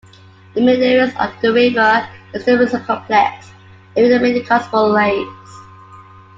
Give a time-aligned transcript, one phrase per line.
[0.55, 3.51] The meanderings of the river is extremely complex,
[3.95, 5.55] leaving many oxbow lakes.